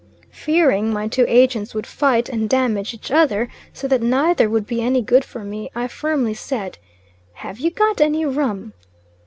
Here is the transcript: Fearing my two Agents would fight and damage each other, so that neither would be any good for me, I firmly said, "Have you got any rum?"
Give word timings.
Fearing 0.31 0.91
my 0.91 1.07
two 1.07 1.25
Agents 1.27 1.75
would 1.75 1.85
fight 1.85 2.27
and 2.27 2.49
damage 2.49 2.91
each 2.91 3.11
other, 3.11 3.49
so 3.71 3.87
that 3.87 4.01
neither 4.01 4.49
would 4.49 4.65
be 4.65 4.81
any 4.81 4.99
good 5.03 5.23
for 5.23 5.43
me, 5.43 5.69
I 5.75 5.87
firmly 5.87 6.33
said, 6.33 6.79
"Have 7.33 7.59
you 7.59 7.69
got 7.69 8.01
any 8.01 8.25
rum?" 8.25 8.73